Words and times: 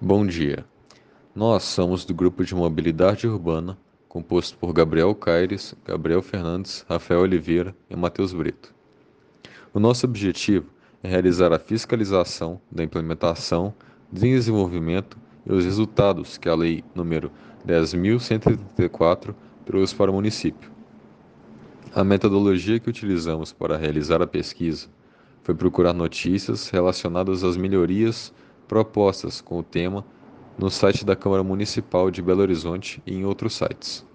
Bom 0.00 0.24
dia. 0.24 0.64
Nós 1.34 1.64
somos 1.64 2.04
do 2.04 2.14
grupo 2.14 2.44
de 2.44 2.54
mobilidade 2.54 3.26
urbana, 3.26 3.76
composto 4.08 4.56
por 4.56 4.72
Gabriel 4.72 5.12
Caires, 5.12 5.74
Gabriel 5.84 6.22
Fernandes, 6.22 6.86
Rafael 6.88 7.22
Oliveira 7.22 7.74
e 7.90 7.96
Matheus 7.96 8.32
Brito. 8.32 8.72
O 9.74 9.80
nosso 9.80 10.06
objetivo 10.06 10.66
é 11.02 11.08
realizar 11.08 11.52
a 11.52 11.58
fiscalização 11.58 12.60
da 12.70 12.84
implementação, 12.84 13.74
desenvolvimento 14.12 15.18
e 15.44 15.52
os 15.52 15.64
resultados 15.64 16.38
que 16.38 16.48
a 16.48 16.54
Lei 16.54 16.84
nº 16.94 17.28
10.134 17.66 19.34
trouxe 19.66 19.96
para 19.96 20.12
o 20.12 20.14
município. 20.14 20.70
A 21.92 22.04
metodologia 22.04 22.78
que 22.78 22.88
utilizamos 22.88 23.52
para 23.52 23.76
realizar 23.76 24.22
a 24.22 24.28
pesquisa 24.28 24.86
foi 25.42 25.56
procurar 25.56 25.92
notícias 25.92 26.70
relacionadas 26.70 27.42
às 27.42 27.56
melhorias 27.56 28.32
propostas 28.68 29.40
com 29.40 29.58
o 29.58 29.62
tema 29.62 30.04
no 30.58 30.70
site 30.70 31.04
da 31.04 31.16
Câmara 31.16 31.42
Municipal 31.42 32.10
de 32.10 32.20
Belo 32.20 32.42
Horizonte 32.42 33.02
e 33.06 33.14
em 33.14 33.24
outros 33.24 33.54
sites. 33.54 34.06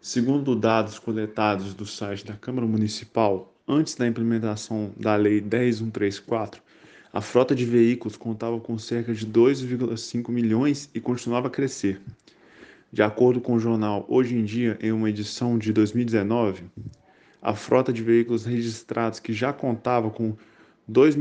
Segundo 0.00 0.54
dados 0.56 0.98
coletados 0.98 1.72
do 1.72 1.86
site 1.86 2.26
da 2.26 2.34
Câmara 2.34 2.66
Municipal, 2.66 3.54
antes 3.66 3.94
da 3.94 4.06
implementação 4.06 4.92
da 4.98 5.16
Lei 5.16 5.40
10134, 5.40 6.60
a 7.12 7.20
frota 7.20 7.54
de 7.54 7.64
veículos 7.64 8.16
contava 8.16 8.58
com 8.58 8.76
cerca 8.76 9.14
de 9.14 9.26
2,5 9.26 10.30
milhões 10.30 10.90
e 10.92 11.00
continuava 11.00 11.46
a 11.46 11.50
crescer. 11.50 12.02
De 12.92 13.02
acordo 13.02 13.40
com 13.40 13.54
o 13.54 13.60
jornal 13.60 14.04
Hoje 14.08 14.36
em 14.36 14.44
Dia, 14.44 14.76
em 14.82 14.92
uma 14.92 15.08
edição 15.08 15.56
de 15.56 15.72
2019, 15.72 16.64
a 17.40 17.54
frota 17.54 17.92
de 17.92 18.02
veículos 18.02 18.44
registrados 18.44 19.20
que 19.20 19.32
já 19.32 19.52
contava 19.52 20.10
com 20.10 20.36
2 20.86 21.16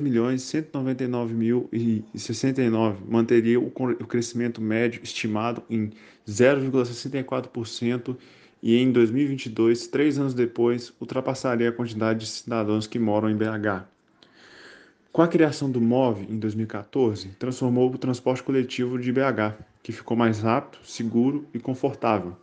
milhões 0.00 0.42
199 0.42 1.32
mil 1.32 1.70
69 2.14 3.04
manteria 3.08 3.60
o 3.60 3.70
crescimento 4.06 4.60
médio 4.60 5.00
estimado 5.02 5.62
em 5.70 5.90
0,64% 6.28 8.16
e 8.62 8.76
em 8.76 8.90
2022, 8.90 9.86
três 9.86 10.18
anos 10.18 10.34
depois, 10.34 10.92
ultrapassaria 11.00 11.68
a 11.68 11.72
quantidade 11.72 12.20
de 12.20 12.26
cidadãos 12.26 12.86
que 12.86 12.98
moram 12.98 13.30
em 13.30 13.36
BH. 13.36 13.84
Com 15.12 15.22
a 15.22 15.28
criação 15.28 15.70
do 15.70 15.80
MOV 15.80 16.26
em 16.28 16.38
2014, 16.38 17.28
transformou 17.38 17.88
o 17.90 17.96
transporte 17.96 18.42
coletivo 18.42 18.98
de 18.98 19.12
BH, 19.12 19.54
que 19.82 19.92
ficou 19.92 20.16
mais 20.16 20.40
rápido, 20.40 20.84
seguro 20.84 21.46
e 21.54 21.60
confortável. 21.60 22.36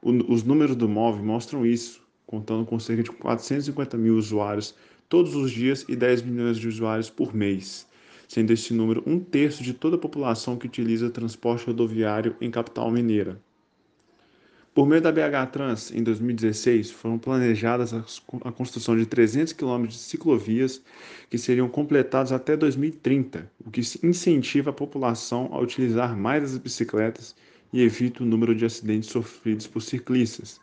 O, 0.00 0.10
os 0.32 0.42
números 0.42 0.74
do 0.74 0.88
MOV 0.88 1.22
mostram 1.22 1.66
isso, 1.66 2.00
contando 2.26 2.64
com 2.64 2.78
cerca 2.78 3.02
de 3.02 3.10
450 3.10 3.98
mil 3.98 4.16
usuários 4.16 4.74
todos 5.08 5.34
os 5.34 5.50
dias 5.50 5.84
e 5.88 5.96
10 5.96 6.22
milhões 6.22 6.58
de 6.58 6.68
usuários 6.68 7.08
por 7.08 7.34
mês, 7.34 7.86
sendo 8.28 8.52
esse 8.52 8.74
número 8.74 9.02
um 9.06 9.18
terço 9.18 9.62
de 9.62 9.72
toda 9.72 9.96
a 9.96 9.98
população 9.98 10.56
que 10.56 10.66
utiliza 10.66 11.08
transporte 11.08 11.66
rodoviário 11.66 12.36
em 12.40 12.50
capital 12.50 12.90
mineira. 12.90 13.40
Por 14.74 14.86
meio 14.86 15.02
da 15.02 15.10
BH 15.10 15.50
Trans, 15.50 15.90
em 15.90 16.04
2016, 16.04 16.92
foram 16.92 17.18
planejadas 17.18 17.92
a 17.92 18.52
construção 18.52 18.96
de 18.96 19.06
300 19.06 19.52
km 19.52 19.86
de 19.86 19.96
ciclovias 19.96 20.80
que 21.28 21.36
seriam 21.36 21.68
completados 21.68 22.30
até 22.30 22.56
2030, 22.56 23.50
o 23.66 23.70
que 23.72 23.80
incentiva 24.04 24.70
a 24.70 24.72
população 24.72 25.48
a 25.52 25.58
utilizar 25.58 26.16
mais 26.16 26.44
as 26.44 26.58
bicicletas 26.58 27.34
e 27.72 27.82
evita 27.82 28.22
o 28.22 28.26
número 28.26 28.54
de 28.54 28.64
acidentes 28.64 29.10
sofridos 29.10 29.66
por 29.66 29.80
ciclistas, 29.80 30.60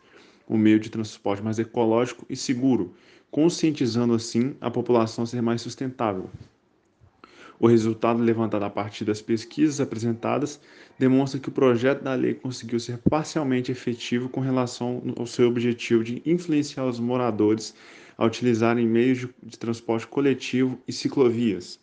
um 0.48 0.56
meio 0.56 0.80
de 0.80 0.88
transporte 0.88 1.42
mais 1.42 1.58
ecológico 1.58 2.24
e 2.30 2.36
seguro, 2.36 2.94
conscientizando 3.36 4.14
assim 4.14 4.54
a 4.62 4.70
população 4.70 5.24
a 5.24 5.26
ser 5.26 5.42
mais 5.42 5.60
sustentável. 5.60 6.30
O 7.60 7.66
resultado 7.66 8.22
levantado 8.22 8.62
a 8.62 8.70
partir 8.70 9.04
das 9.04 9.20
pesquisas 9.20 9.78
apresentadas 9.78 10.58
demonstra 10.98 11.38
que 11.38 11.50
o 11.50 11.52
projeto 11.52 12.02
da 12.02 12.14
lei 12.14 12.32
conseguiu 12.32 12.80
ser 12.80 12.96
parcialmente 12.96 13.70
efetivo 13.70 14.30
com 14.30 14.40
relação 14.40 15.02
ao 15.18 15.26
seu 15.26 15.48
objetivo 15.48 16.02
de 16.02 16.22
influenciar 16.24 16.86
os 16.86 16.98
moradores 16.98 17.74
a 18.16 18.24
utilizarem 18.24 18.86
meios 18.86 19.28
de 19.42 19.58
transporte 19.58 20.06
coletivo 20.06 20.78
e 20.88 20.92
ciclovias, 20.92 21.78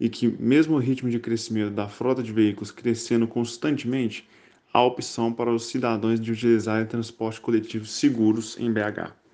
e 0.00 0.08
que, 0.08 0.26
mesmo 0.26 0.74
o 0.74 0.80
ritmo 0.80 1.08
de 1.08 1.20
crescimento 1.20 1.70
da 1.70 1.86
frota 1.86 2.20
de 2.20 2.32
veículos 2.32 2.72
crescendo 2.72 3.28
constantemente, 3.28 4.28
há 4.72 4.82
opção 4.82 5.32
para 5.32 5.52
os 5.52 5.66
cidadãos 5.66 6.20
de 6.20 6.32
utilizarem 6.32 6.84
transporte 6.84 7.40
coletivo 7.40 7.86
seguros 7.86 8.58
em 8.58 8.72
BH. 8.72 9.25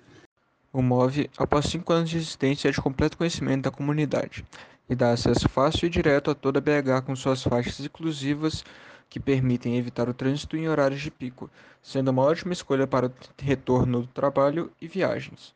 O 0.73 0.81
MOVE, 0.81 1.29
após 1.37 1.67
cinco 1.67 1.93
anos 1.93 2.09
de 2.09 2.17
existência, 2.17 2.67
é 2.67 2.71
de 2.71 2.81
completo 2.81 3.15
conhecimento 3.15 3.61
da 3.61 3.69
comunidade 3.69 4.43
e 4.89 4.95
dá 4.95 5.11
acesso 5.11 5.47
fácil 5.47 5.85
e 5.85 5.89
direto 5.89 6.31
a 6.31 6.33
toda 6.33 6.57
a 6.57 6.61
BH 6.61 7.05
com 7.05 7.15
suas 7.15 7.43
faixas 7.43 7.79
exclusivas 7.79 8.65
que 9.07 9.19
permitem 9.19 9.77
evitar 9.77 10.09
o 10.09 10.15
trânsito 10.15 10.57
em 10.57 10.67
horários 10.67 10.99
de 10.99 11.11
pico, 11.11 11.47
sendo 11.79 12.09
uma 12.09 12.23
ótima 12.23 12.53
escolha 12.53 12.87
para 12.87 13.05
o 13.05 13.13
retorno 13.39 14.01
do 14.01 14.07
trabalho 14.07 14.71
e 14.81 14.87
viagens. 14.87 15.53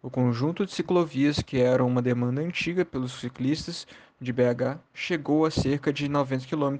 O 0.00 0.08
conjunto 0.08 0.64
de 0.64 0.70
ciclovias, 0.70 1.42
que 1.42 1.58
era 1.58 1.84
uma 1.84 2.00
demanda 2.00 2.40
antiga 2.40 2.84
pelos 2.84 3.18
ciclistas 3.18 3.88
de 4.20 4.32
BH, 4.32 4.78
chegou 4.94 5.44
a 5.44 5.50
cerca 5.50 5.92
de 5.92 6.08
90 6.08 6.46
km 6.46 6.76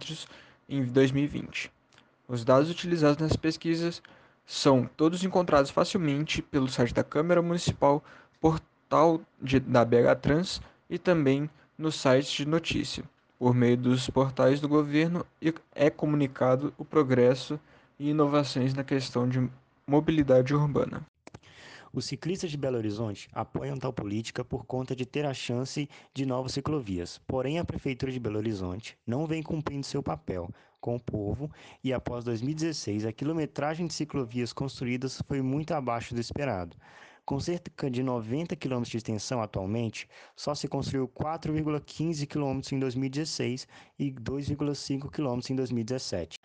em 0.68 0.84
2020. 0.84 1.72
Os 2.28 2.44
dados 2.44 2.70
utilizados 2.70 3.18
nas 3.18 3.34
pesquisas 3.34 4.00
são 4.46 4.88
todos 4.96 5.24
encontrados 5.24 5.70
facilmente 5.70 6.42
pelo 6.42 6.68
site 6.68 6.92
da 6.94 7.02
Câmara 7.02 7.40
Municipal, 7.40 8.02
portal 8.40 9.20
de, 9.40 9.58
da 9.60 9.84
BH 9.84 10.20
Trans 10.20 10.60
e 10.88 10.98
também 10.98 11.48
no 11.78 11.90
site 11.90 12.44
de 12.44 12.48
notícia. 12.48 13.04
Por 13.38 13.54
meio 13.54 13.76
dos 13.76 14.08
portais 14.08 14.60
do 14.60 14.68
governo 14.68 15.26
é 15.74 15.90
comunicado 15.90 16.72
o 16.78 16.84
progresso 16.84 17.58
e 17.98 18.10
inovações 18.10 18.74
na 18.74 18.84
questão 18.84 19.28
de 19.28 19.48
mobilidade 19.86 20.54
urbana. 20.54 21.04
Os 21.94 22.06
ciclistas 22.06 22.50
de 22.50 22.56
Belo 22.56 22.76
Horizonte 22.76 23.28
apoiam 23.32 23.78
tal 23.78 23.92
política 23.92 24.44
por 24.44 24.66
conta 24.66 24.96
de 24.96 25.06
ter 25.06 25.24
a 25.24 25.32
chance 25.32 25.88
de 26.12 26.26
novas 26.26 26.50
ciclovias. 26.50 27.20
Porém, 27.24 27.60
a 27.60 27.64
Prefeitura 27.64 28.10
de 28.10 28.18
Belo 28.18 28.38
Horizonte 28.38 28.98
não 29.06 29.28
vem 29.28 29.44
cumprindo 29.44 29.86
seu 29.86 30.02
papel 30.02 30.50
com 30.80 30.96
o 30.96 31.00
povo 31.00 31.48
e, 31.84 31.92
após 31.92 32.24
2016, 32.24 33.06
a 33.06 33.12
quilometragem 33.12 33.86
de 33.86 33.94
ciclovias 33.94 34.52
construídas 34.52 35.22
foi 35.28 35.40
muito 35.40 35.72
abaixo 35.72 36.16
do 36.16 36.20
esperado. 36.20 36.76
Com 37.24 37.38
cerca 37.38 37.88
de 37.88 38.02
90 38.02 38.56
km 38.56 38.82
de 38.82 38.96
extensão 38.96 39.40
atualmente, 39.40 40.08
só 40.34 40.52
se 40.52 40.66
construiu 40.66 41.06
4,15 41.06 42.26
km 42.26 42.60
em 42.74 42.78
2016 42.80 43.68
e 44.00 44.10
2,5 44.10 45.08
km 45.10 45.40
em 45.48 45.54
2017. 45.54 46.40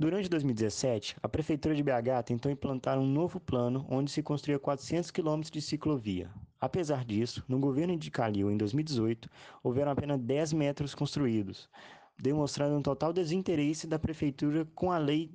Durante 0.00 0.28
2017, 0.28 1.16
a 1.20 1.28
Prefeitura 1.28 1.74
de 1.74 1.82
BH 1.82 2.22
tentou 2.24 2.52
implantar 2.52 3.00
um 3.00 3.04
novo 3.04 3.40
plano 3.40 3.84
onde 3.90 4.12
se 4.12 4.22
construía 4.22 4.56
400 4.56 5.10
km 5.10 5.40
de 5.50 5.60
ciclovia. 5.60 6.30
Apesar 6.60 7.04
disso, 7.04 7.44
no 7.48 7.58
governo 7.58 7.96
de 7.96 8.08
Calil, 8.08 8.48
em 8.48 8.56
2018, 8.56 9.28
houveram 9.60 9.90
apenas 9.90 10.20
10 10.20 10.52
metros 10.52 10.94
construídos, 10.94 11.68
demonstrando 12.16 12.76
um 12.76 12.80
total 12.80 13.12
desinteresse 13.12 13.88
da 13.88 13.98
Prefeitura 13.98 14.64
com 14.72 14.92
a 14.92 14.98
lei 14.98 15.32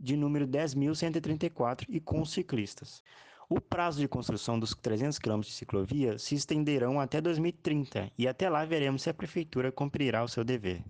de 0.00 0.16
número 0.16 0.48
10.134 0.48 1.84
e 1.86 2.00
com 2.00 2.22
os 2.22 2.32
ciclistas. 2.32 3.02
O 3.50 3.60
prazo 3.60 4.00
de 4.00 4.08
construção 4.08 4.58
dos 4.58 4.74
300 4.74 5.18
km 5.18 5.40
de 5.40 5.52
ciclovia 5.52 6.18
se 6.18 6.34
estenderão 6.34 6.98
até 6.98 7.20
2030 7.20 8.10
e 8.16 8.26
até 8.26 8.48
lá 8.48 8.64
veremos 8.64 9.02
se 9.02 9.10
a 9.10 9.14
Prefeitura 9.14 9.70
cumprirá 9.70 10.24
o 10.24 10.28
seu 10.28 10.42
dever. 10.42 10.82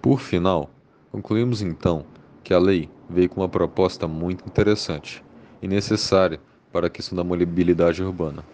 Por 0.00 0.20
final, 0.20 0.70
Concluímos 1.14 1.62
então 1.62 2.04
que 2.42 2.52
a 2.52 2.58
lei 2.58 2.90
veio 3.08 3.28
com 3.28 3.40
uma 3.40 3.48
proposta 3.48 4.08
muito 4.08 4.44
interessante 4.48 5.24
e 5.62 5.68
necessária 5.68 6.40
para 6.72 6.88
a 6.88 6.90
questão 6.90 7.14
da 7.14 7.22
mobilidade 7.22 8.02
urbana, 8.02 8.44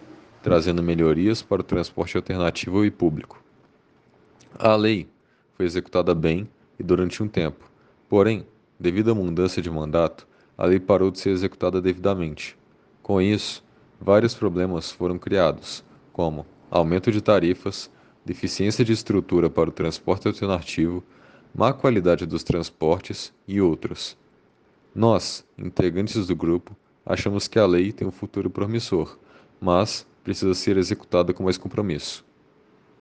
trazendo 0.43 0.83
melhorias 0.83 1.41
para 1.41 1.61
o 1.61 1.63
transporte 1.63 2.15
alternativo 2.17 2.85
e 2.85 2.91
público. 2.91 3.43
A 4.59 4.75
lei 4.75 5.09
foi 5.55 5.65
executada 5.65 6.13
bem 6.13 6.47
e 6.77 6.83
durante 6.83 7.23
um 7.23 7.27
tempo, 7.27 7.65
porém, 8.07 8.45
devido 8.79 9.09
à 9.09 9.15
mudança 9.15 9.59
de 9.59 9.71
mandato, 9.71 10.27
a 10.55 10.63
lei 10.67 10.79
parou 10.79 11.09
de 11.09 11.19
ser 11.19 11.31
executada 11.31 11.81
devidamente. 11.81 12.55
Com 13.01 13.19
isso, 13.19 13.63
vários 13.99 14.35
problemas 14.35 14.91
foram 14.91 15.17
criados, 15.17 15.83
como 16.13 16.45
aumento 16.69 17.11
de 17.11 17.21
tarifas, 17.21 17.89
deficiência 18.23 18.85
de 18.85 18.93
estrutura 18.93 19.49
para 19.49 19.67
o 19.67 19.73
transporte 19.73 20.27
alternativo, 20.27 21.03
má 21.53 21.73
qualidade 21.73 22.25
dos 22.25 22.43
transportes 22.43 23.33
e 23.47 23.61
outros. 23.61 24.17
Nós, 24.93 25.45
integrantes 25.57 26.27
do 26.27 26.35
grupo, 26.35 26.75
achamos 27.05 27.47
que 27.47 27.59
a 27.59 27.65
lei 27.65 27.91
tem 27.91 28.07
um 28.07 28.11
futuro 28.11 28.49
promissor, 28.49 29.17
mas 29.59 30.05
precisa 30.23 30.53
ser 30.53 30.77
executada 30.77 31.33
com 31.33 31.43
mais 31.43 31.57
compromisso. 31.57 32.25